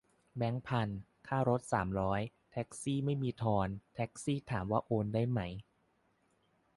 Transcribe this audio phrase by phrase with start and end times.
[0.37, 0.89] แบงค์พัน
[1.27, 5.39] ค่ารถสามร้อย แท็กซี่ไม่มีทอน แท็กซี่ถามว่าโอนได้ไหม